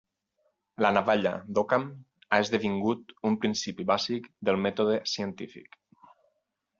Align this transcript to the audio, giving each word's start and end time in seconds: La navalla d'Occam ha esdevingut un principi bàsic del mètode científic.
La 0.83 0.89
navalla 0.97 1.33
d'Occam 1.57 1.83
ha 2.29 2.39
esdevingut 2.45 3.13
un 3.31 3.37
principi 3.43 3.85
bàsic 3.91 4.25
del 4.49 4.59
mètode 4.65 4.97
científic. 5.13 5.79